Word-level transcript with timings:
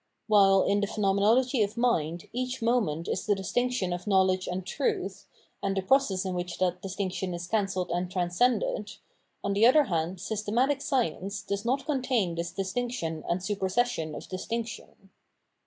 While 0.25 0.63
in 0.63 0.81
the 0.81 0.87
Phenomen 0.87 1.21
ology 1.23 1.61
of 1.61 1.77
Mind 1.77 2.27
each 2.33 2.59
moment 2.59 3.07
is 3.07 3.27
the 3.27 3.35
distinction 3.35 3.93
of 3.93 4.07
know 4.07 4.23
ledge 4.23 4.47
and 4.47 4.65
truth, 4.65 5.27
and 5.61 5.77
the 5.77 5.83
process 5.83 6.25
in 6.25 6.33
which 6.33 6.57
that 6.57 6.81
distinction 6.81 7.35
is 7.35 7.45
cancelled 7.45 7.91
and 7.91 8.09
transcended, 8.09 8.93
on 9.43 9.53
the 9.53 9.67
other 9.67 9.83
hand 9.83 10.19
System 10.19 10.57
atic 10.57 10.81
Science 10.81 11.43
does 11.43 11.63
not 11.65 11.85
contain 11.85 12.33
this 12.33 12.51
distinction 12.51 13.23
and 13.29 13.43
supersession 13.43 14.15
of 14.15 14.27
distinction. 14.27 15.11